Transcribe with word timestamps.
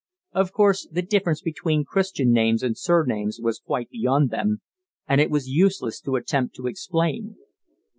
Of 0.31 0.51
course 0.51 0.87
the 0.91 1.03
difference 1.03 1.43
between 1.43 1.85
Christian 1.85 2.31
names 2.31 2.63
and 2.63 2.75
surnames 2.75 3.39
was 3.39 3.59
quite 3.59 3.91
beyond 3.91 4.31
them, 4.31 4.61
and 5.07 5.21
it 5.21 5.29
was 5.29 5.47
useless 5.47 6.01
to 6.01 6.15
attempt 6.15 6.55
to 6.55 6.65
explain. 6.65 7.37